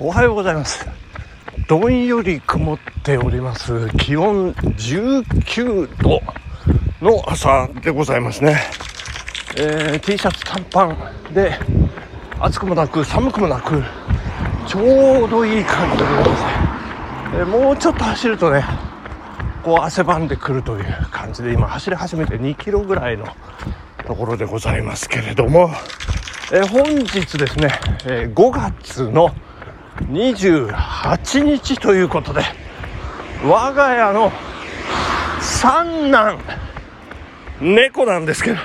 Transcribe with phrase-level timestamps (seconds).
[0.00, 0.86] おはようございます。
[1.66, 3.88] どんより曇っております。
[3.96, 6.22] 気温19度
[7.02, 8.60] の朝でございますね、
[9.56, 11.58] えー、T シャツ短パンで
[12.38, 13.82] 暑くもなく寒くもなく
[14.68, 16.42] ちょうどいい感じでございます、
[17.34, 18.64] えー、もうちょっと走るとね
[19.64, 23.26] こう汗ばんでくるという感じで今走り始めて2キロぐらいの
[24.06, 25.70] ところでございますけれども、
[26.52, 27.72] えー、本日ですね、
[28.06, 29.34] え、5月の
[30.06, 32.42] 28日ということで
[33.44, 34.32] 我が家の
[35.40, 36.38] 三男
[37.60, 38.58] 猫なんですけど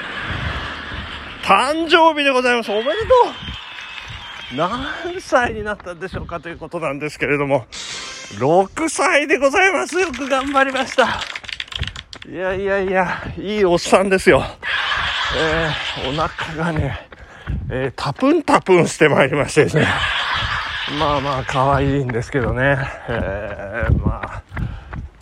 [1.44, 2.72] 誕生日でございます。
[2.72, 2.96] おめでと
[4.54, 4.56] う。
[4.56, 7.66] 何歳になったんでしょうかということなんですけれども
[8.38, 10.00] 6歳でございます。
[10.00, 11.20] よく頑張りました。
[12.30, 14.44] いやいやいやいいおっさんですよ。
[15.36, 17.10] えー、お腹がね、
[17.70, 19.88] えー、タプンタプンしてまいりましてですね。
[20.92, 24.44] まあまあ可愛いんですけどね、えー、まあ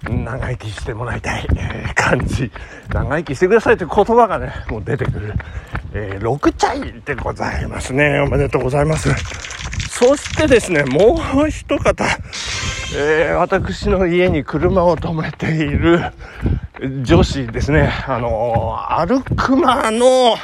[0.09, 2.51] 長生きしてもらいたい、え、感じ。
[2.91, 5.33] 長生きしてくださいという言葉がねもう出てくる、
[5.93, 8.19] えー、6歳でございますね。
[8.19, 9.09] おめでとうございます。
[9.89, 12.05] そしてですねもう一方、
[12.95, 16.11] えー、私の家に車を止めている
[17.03, 17.91] 女子ですね。
[18.07, 20.35] あのー、歩くまの、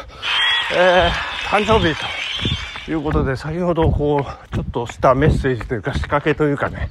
[0.75, 1.11] えー、
[1.49, 2.26] 誕生日と。
[2.91, 6.89] いうことで、先ほどこう、ちょっとしたメッセージというか仕掛けというかね、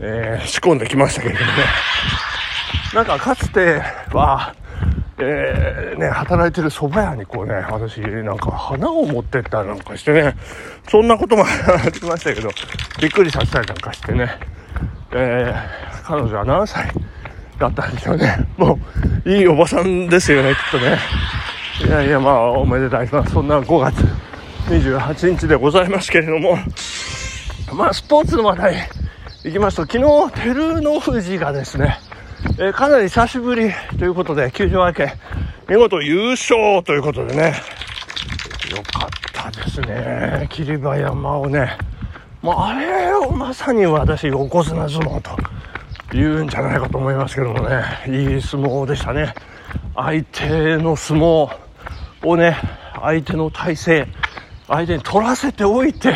[0.00, 1.56] えー、仕込んできましたけれどもね、
[2.94, 3.80] なんかかつて
[4.12, 4.54] は、
[5.18, 10.36] えー、ね、働いてる蕎麦屋にこうね、私、なんか花を持ってったりなんかしてね、
[10.88, 11.48] そんなこともあ
[11.88, 12.50] りましたけど、
[13.00, 14.30] びっくりさせたりなんかしてね、
[15.12, 16.88] えー、彼女は何歳
[17.58, 18.46] だったんでしょうね。
[18.56, 18.78] も
[19.24, 20.98] う、いいおばさんですよね、きっとね。
[21.84, 23.08] いやいや、まあ、おめでたい。
[23.08, 24.27] そんな5月。
[24.68, 26.58] 28日でございますけれども、
[27.72, 28.88] まあ、スポーツの話題
[29.44, 31.98] いきますと、昨日、照ノ富士がですね、
[32.58, 35.12] えー、かなり久しぶりということで、球場明け、
[35.68, 37.54] 見事優勝ということでね、
[38.70, 41.78] よかったですね、霧馬山をね、
[42.42, 45.30] まあ、あれをまさに私、横綱相撲と
[46.12, 49.32] 言うんじゃないかと思いますけどもね、いい相撲でしたね。
[49.94, 51.50] 相手の相撲
[52.22, 52.54] をね、
[53.00, 54.08] 相手の体勢、
[54.68, 56.14] 相手に取らせておいて、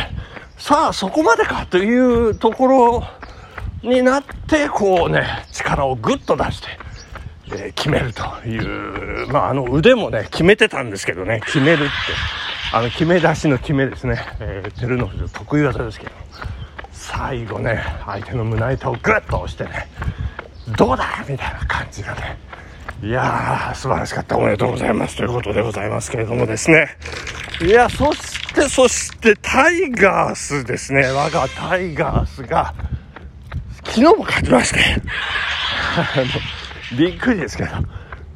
[0.58, 3.04] さあそこまでかというところ
[3.82, 6.68] になって、こうね、力をぐっと出して、
[7.48, 11.92] えー、決めるという、まああの腕もね、決めてたんですけどね、決めるって、
[12.74, 16.12] あの決め出しの決めですね、えー、照ノ富士の得意技ですけど、
[16.92, 19.88] 最後ね、相手の胸板をぐっと押してね、
[20.76, 22.38] どうだみたいな感じがね、
[23.02, 24.38] いやー、素晴らしかった。
[24.38, 25.16] おめでとうございます。
[25.16, 26.86] ということでございますけれどもですね。
[27.60, 28.31] いや、そして、
[28.68, 31.06] そして、タイガースですね。
[31.06, 32.74] 我がタイガースが、
[33.84, 34.80] 昨日も勝ちまして、
[35.96, 36.14] あ
[36.92, 37.70] の、びっくりですけど、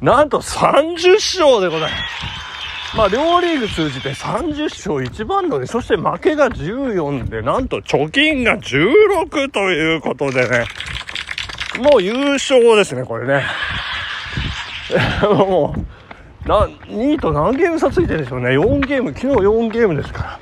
[0.01, 2.37] なんと30勝でございます。
[2.95, 10.65] まあ、両リーグ通じて30勝一番乗り、そして負けが14で、なんと貯金が16ということでね、
[11.79, 13.45] もう優勝ですね、これね。
[15.21, 15.96] もう、
[16.45, 18.49] な、2位と何ゲーム差ついてるんでしょうね。
[18.49, 20.39] 4ゲーム、昨日4ゲームですから。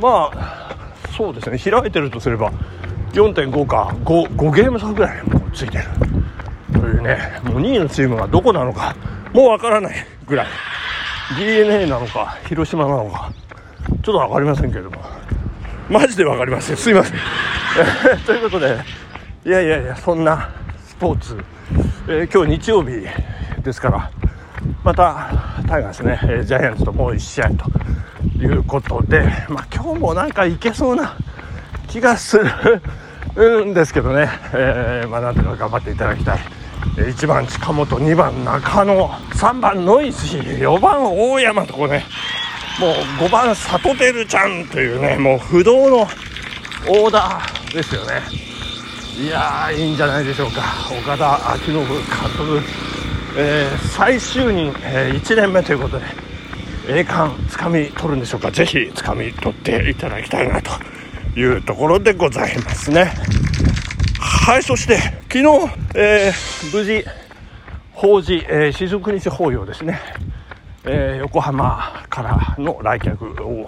[0.00, 0.76] まあ、
[1.16, 2.52] そうですね、開いてるとすれば、
[3.12, 5.84] 4.5か5、5ゲーム差ぐらいもうついてる。
[6.72, 8.96] というね、もう2位のチームがどこなのか、
[9.32, 10.46] もうわからないぐらい。
[11.36, 13.30] DNA なのか、広島なのか、
[13.86, 14.98] ちょっとわかりませんけれども。
[15.88, 16.76] マジでわかりません。
[16.76, 17.18] すいません。
[18.24, 18.78] ということで、
[19.44, 20.50] いやいやいや、そんな
[20.86, 21.38] スポーツ、
[22.08, 23.06] えー、今日日曜日
[23.62, 24.10] ですから
[24.82, 25.30] また
[25.68, 27.64] タイガースねジャイアンツともう1試合と
[28.38, 31.16] いうことで、まあ、今日もなんかいけそうな
[31.88, 32.38] 気がす
[33.34, 36.38] るんですけどね、えー、まあ、なんとか頑張っていただきたい。
[36.96, 42.04] 1番近本2番中野3番ノイジー4番大山とこね。
[42.80, 48.22] もう5番里照ちゃんというねもう不動のオーダーですよね。
[49.18, 50.62] いやいいんじゃないでしょうか。
[50.98, 51.86] 岡田彰信監
[52.36, 52.62] 督。
[53.36, 56.04] えー、最終任、えー、1年目ということで
[56.88, 58.50] 栄冠つかみ取るんでしょうか？
[58.50, 60.70] ぜひつかみ取っていただきたいなと
[61.38, 63.12] いうところでございますね。
[64.18, 64.96] はいそして
[65.32, 65.44] 昨日、
[65.94, 67.04] えー、無事
[67.92, 70.00] 法事、えー、静岡日法要ですね、
[70.84, 73.66] えー、横浜からの来客を、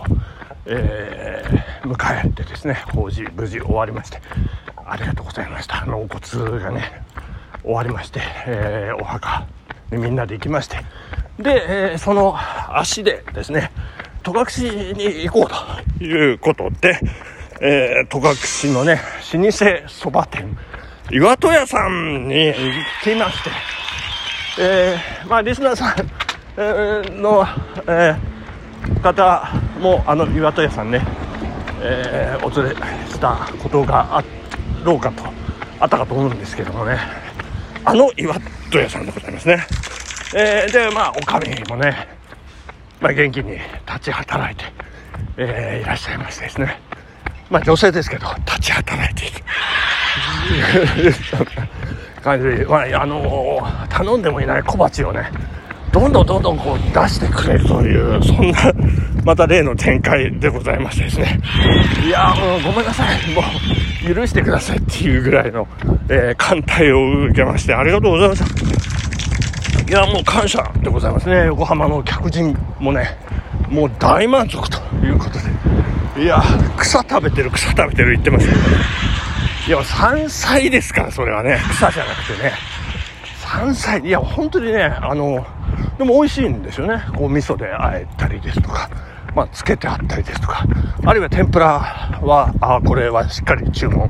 [0.66, 4.20] えー、迎えてですね法事無事終わりまして
[4.84, 5.84] ありがとうございました。
[5.86, 7.02] 納骨がね
[7.62, 9.46] 終わりまして、えー、お墓
[9.96, 10.76] みんなで行きまして。
[11.38, 12.36] で、えー、その
[12.76, 13.70] 足でですね
[14.22, 16.98] 戸隠に行こうということで、
[17.60, 19.00] えー、戸隠のね、
[19.32, 20.56] 老舗蕎麦店、
[21.10, 22.54] 岩戸屋さんに行っ
[23.02, 23.50] てまして、
[24.60, 27.44] えー、まあ、リスナーさん、の、
[27.86, 29.48] えー、方
[29.80, 31.04] も、あの、岩戸屋さんね、
[31.80, 32.76] えー、お連れ
[33.10, 34.24] したことがあ
[34.84, 35.24] ろうかと、
[35.80, 36.98] あったかと思うんですけどもね、
[37.84, 38.36] あの岩
[38.70, 39.66] 戸屋さんでございますね。
[40.34, 42.08] えー、で、まあ、おかみもね、
[43.00, 43.52] まあ、元気に
[43.86, 44.64] 立ち働いて、
[45.36, 46.78] えー、いらっしゃいましてですね。
[47.50, 49.42] まあ、女性ですけど、立ち働いている。
[52.22, 55.30] 感じで、まあ、あのー、頼んでもいない小鉢をね、
[55.92, 58.72] どんどんどんどんこう出してくれるという、そんな、
[59.24, 61.38] また例の展開でございましてですね。
[62.06, 63.34] いやもうごめんなさい。
[63.34, 63.42] も
[64.10, 65.68] う、許してくださいっていうぐらいの、
[66.08, 68.71] えー、艦隊を受けまして、ありがとうございました。
[69.92, 71.44] いや、もう感謝でございますね。
[71.48, 73.14] 横浜の客人もね、
[73.68, 75.32] もう大満足ということ
[76.16, 76.24] で。
[76.24, 76.42] いや、
[76.78, 78.60] 草食べてる、草食べてる言ってますけど。
[79.68, 81.60] いや、山菜ですから、それはね。
[81.72, 82.52] 草じゃなくてね。
[83.36, 85.44] 山菜、いや、本当にね、あの、
[85.98, 87.04] でも美味しいんですよね。
[87.14, 88.88] こう、味噌で和えたりですとか、
[89.34, 90.64] まあ、つけてあったりですとか、
[91.04, 91.66] あるいは天ぷら
[92.22, 94.08] は、あこれはしっかり注文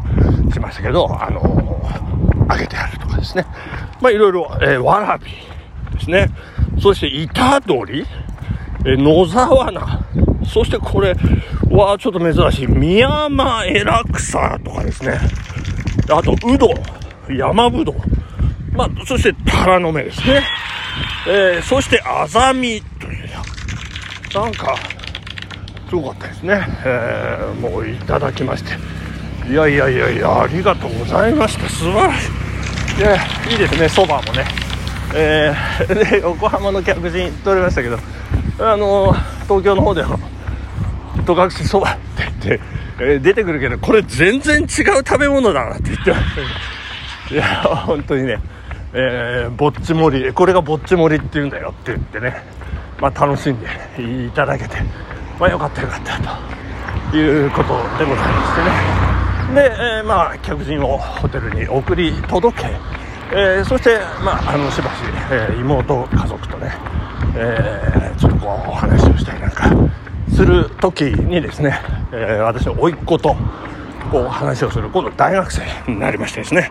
[0.53, 1.43] しましたけど、あの
[2.49, 3.45] 揚げてあるとかですね。
[4.01, 5.27] まあ、いろいろ、えー、わらび
[5.93, 6.29] ですね。
[6.81, 8.07] そして、板鶏、
[8.85, 10.05] え、野沢菜、
[10.45, 11.15] そしてこれ
[11.71, 15.19] はちょっと珍しい、ミヤマエラクサとかですね。
[16.11, 16.69] あと、うど、
[17.29, 17.97] 山ぶどう。
[18.77, 20.43] まあ、そして、タラの芽ですね。
[21.29, 23.29] えー、そして、アザミという、
[24.35, 24.75] なんか、
[25.89, 26.67] すごかったですね。
[26.85, 28.73] えー、もういただきまして。
[29.51, 31.69] いやいやいやいや、ありがとうございました。
[31.69, 32.29] 素晴らし
[32.97, 32.99] い。
[32.99, 33.17] いや、
[33.51, 34.62] いいですね、そばもね。
[35.15, 37.99] えー、で、横浜の客人通りましたけど、
[38.59, 39.13] あの
[39.45, 40.19] 東京の方では、
[41.27, 42.61] 戸隠そばって言って、
[42.99, 46.35] えー、出てくるけど、これ全然違う食べ物だなって言ってました
[47.29, 48.41] けどいや、本当にね、
[48.95, 52.43] えー、ぼっち盛り、これがぼっち盛りって言うんだよって言ってね、
[53.01, 54.77] まあ楽しんでいただけて、
[55.39, 56.19] まあよかったよかった
[57.11, 59.69] ということでございましてね。
[59.69, 62.71] で、え、まあ客人をホテルに送り届け、
[63.35, 64.97] えー、そして、まあ、あのしばし、
[65.31, 66.71] えー、妹家族とね、
[67.35, 69.71] えー、ちょっとこうお話をしたりなんか
[70.35, 71.81] する時にですね、
[72.13, 73.35] え私の甥っ子と
[74.11, 76.71] こう話をする今度大学生になりましてですね、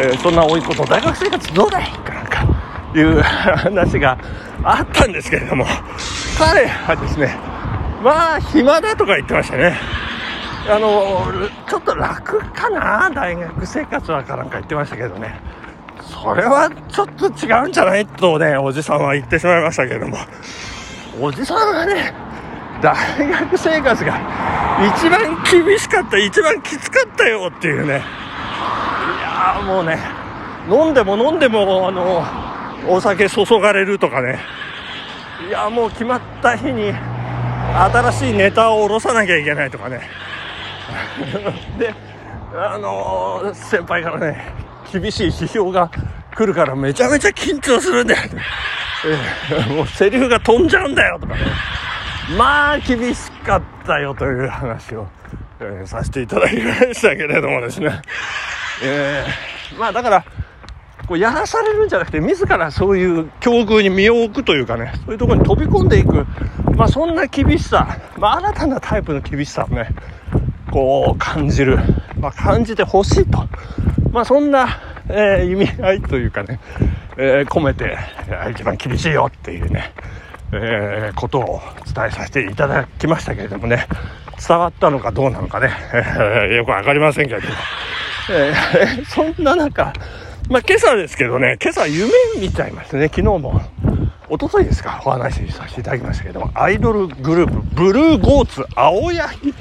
[0.00, 2.46] えそんな甥っ子と大学生活どうだいかなんか
[2.94, 4.18] いう 話が
[4.62, 5.66] あったんですけれども
[6.38, 7.36] 彼はですね
[8.02, 9.76] まあ暇だとか言ってましたね。
[10.70, 11.24] あの
[11.66, 15.40] ちょっと楽かな大学生活はかなんか言ってましたけどね。
[16.22, 20.16] それはちょっと違うんじゃないとねおじさんは言ってしまいましたけれども。
[21.20, 22.12] おじさんはね
[22.82, 24.20] 大学生活が
[24.96, 27.94] 一番厳しかった一番きつかったよっていうね。
[27.94, 28.00] い
[29.22, 29.98] やもうね
[30.68, 32.24] 飲んでも飲んでもあの
[32.88, 34.38] お酒注がれるとかね。
[35.48, 36.92] いやもう決まった日に
[37.92, 40.00] 新しいネタを下ろさなきゃいけないとかね。
[41.78, 41.94] で
[42.54, 44.57] あの先輩からね
[44.92, 45.90] 厳しい批評が
[46.34, 48.30] 来るからめちゃめちゃ緊張するんだよ、
[49.50, 51.34] えー、もうセリフが飛んじゃうんだよとか。
[51.34, 51.40] ね
[52.36, 55.06] まあ厳しかったよという話を、
[55.60, 58.02] えー、させていただきましたけれどもですね、
[58.84, 60.24] えー、まあだから
[61.06, 66.26] こうやらされるんじゃなくて自らそういう境遇に身を置くというかねそういうところに飛び込んでいく、
[66.76, 69.88] まあ、そんな厳しさ、まあ、新たなタイプの厳しさをね
[70.70, 71.78] こう感じる、
[72.18, 73.46] まあ、感じてほしいと、
[74.12, 76.60] まあ、そんな、えー、意味合いというかね、
[77.16, 77.98] えー、込めて
[78.52, 79.92] 一番厳しいよっていうね
[80.52, 81.60] えー、ことを
[81.94, 83.86] 伝えさせていただきましたけれどもね、
[84.46, 87.54] 伝わったのかどうなのかね、えー、よくわかりませんけれども、
[88.30, 89.92] えー、そんな中、
[90.48, 92.10] まあ、今朝ですけどね、今朝夢
[92.40, 93.60] 見ちゃいましたね、昨日も。
[94.30, 99.54] 一昨日ですか、お話しさせていただきましたけども、アイドルグループ、ブルーゴーツ、青柳、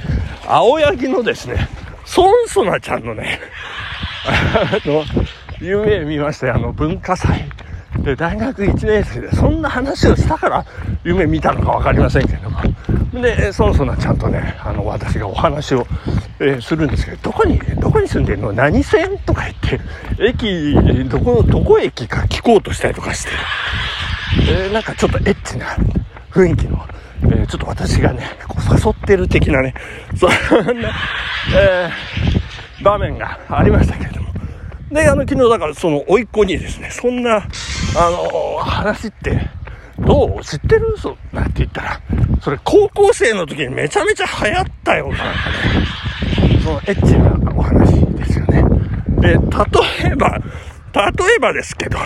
[0.45, 1.69] 青柳のですね、
[2.05, 3.39] ソンソナちゃんのね、
[4.25, 5.03] あの、
[5.61, 7.45] 夢見ましたよ、あの、文化祭。
[7.99, 10.65] で、大学1年生でそんな話をしたから
[11.03, 12.59] 夢見たのか分かりませんけども。
[13.13, 15.87] で、そろそろちゃんとね、あの、私がお話を、
[16.39, 18.51] えー、するんですけど、どこに、どこに住んでるの？
[18.51, 19.17] 何線？
[19.19, 19.79] とか言って、
[20.19, 20.75] 駅、
[21.09, 23.31] どこ、どこ駅か聞こうとしたりとかして、
[24.49, 25.75] えー、なんかちょっとエッチな
[26.31, 26.85] 雰囲気の、
[27.23, 29.73] えー、ちょっと私がね、こう誘ってる的なね、
[30.15, 30.89] そんな、
[31.55, 34.27] えー、場面がありましたけれども。
[34.91, 39.49] で、あの、昨日だからその、甥っ子にですね、そんな、あの話って、
[39.99, 40.95] どう知ってる？
[40.97, 41.99] そなんて言ったら、
[42.41, 45.33] それ高校生の時にめちゃめちゃ流行ったよ、なんかね。
[46.63, 48.63] その、エッチなお話ですよね。
[49.23, 49.37] え、例
[50.11, 50.39] えば、
[50.93, 51.97] 例えばですけど、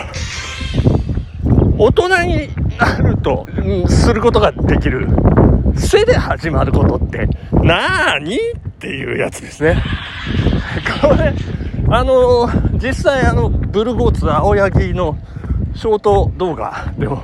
[1.78, 2.48] 大人に
[2.78, 5.08] なると、うん、することができる、
[5.76, 8.38] 背で始まることってなーにっ
[8.78, 9.82] ていうやつですね。
[11.00, 11.32] これ、
[11.88, 12.48] あの
[12.78, 15.16] 実際あの、ブルゴーツ青柳の
[15.74, 17.22] ショート動画でも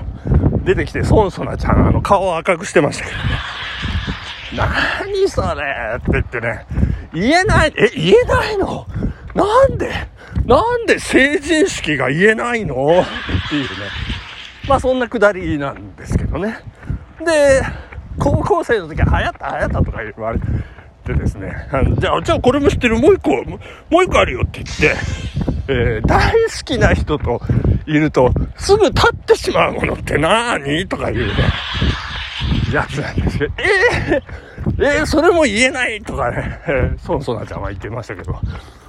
[0.64, 3.22] 出てきて、ソンソナちゃん、あの、顔赤くしてましたけどね。
[5.04, 6.66] 何それって言ってね、
[7.12, 8.86] 言えない、え、言えないの？
[9.34, 9.92] なんで？
[10.46, 12.74] なんで成人式が言えないの？
[12.74, 12.78] っ
[13.50, 13.68] ていうね。
[14.68, 16.58] まあそんなくだりなんですけどね。
[17.24, 17.62] で、
[18.18, 21.54] 高校生の時は流行った流行ったとか言われてですね、
[21.98, 23.58] じゃあ、じゃあこれも知ってる、もう一個、も
[24.00, 24.96] う一個あるよって言って、
[25.68, 27.40] えー、大好きな人と
[27.86, 30.86] いると、すぐ立ってしまうものって何？
[30.86, 31.32] とか言うね、
[32.72, 33.50] やつなんですよ。
[33.56, 38.38] えー、えー、それも言えないとかね、えー、ソンソナちゃんは言ってましたけど、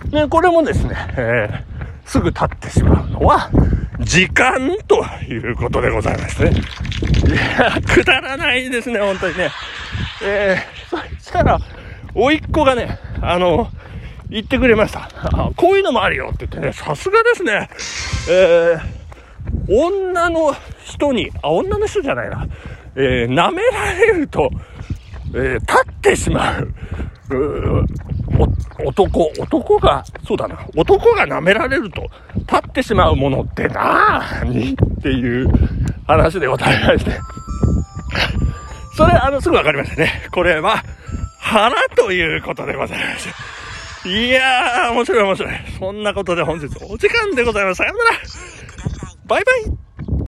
[0.09, 3.49] で、これもですね、えー、すぐ立ってしまうのは、
[3.99, 6.51] 時間ということでございますね。
[6.51, 9.49] いや、くだらないですね、本当にね。
[10.23, 11.59] えー、そしたら、
[12.15, 13.69] 甥っ子がね、あの、
[14.29, 15.09] 言ってくれました。
[15.55, 17.69] こういうのもあるよって言ってね、さすがですね。
[18.29, 22.47] えー、女の人に、あ、女の人じゃないな。
[22.95, 24.49] えー、舐められると、
[25.33, 26.73] えー、立ってしまう。
[27.31, 27.85] う
[28.85, 32.03] 男、男が、そうだな、男が舐められると
[32.35, 35.49] 立ってしまうものってなーにっていう
[36.07, 37.11] 話でございまして。
[38.95, 40.27] それ、あの、すぐわかりましたね。
[40.31, 40.83] これは、
[41.39, 43.29] 腹ということでございます。
[44.07, 45.53] いやー、面白い面白い。
[45.79, 47.79] そんなことで本日お時間でございます。
[47.79, 48.17] さようなら。
[49.25, 49.88] バイバイ。